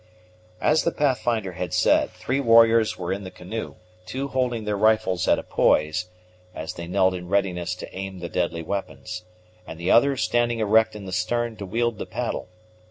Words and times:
As 0.59 0.81
the 0.81 0.91
Pathfinder 0.91 1.51
had 1.51 1.75
said, 1.75 2.09
three 2.09 2.39
warriors 2.39 2.97
were 2.97 3.13
in 3.13 3.23
the 3.23 3.29
canoe, 3.29 3.75
two 4.07 4.29
holding 4.29 4.65
their 4.65 4.75
rifles 4.75 5.27
at 5.27 5.37
a 5.37 5.43
poise, 5.43 6.09
as 6.55 6.73
they 6.73 6.87
knelt 6.87 7.13
in 7.13 7.27
readiness 7.29 7.75
to 7.75 7.95
aim 7.95 8.17
the 8.17 8.27
deadly 8.27 8.63
weapons, 8.63 9.25
and 9.67 9.79
the 9.79 9.91
other 9.91 10.17
standing 10.17 10.57
erect 10.57 10.95
in 10.95 11.05
the 11.05 11.11
stern 11.13 11.55
to 11.57 11.67
wield 11.67 11.99
the 11.99 12.07
paddle. 12.07 12.47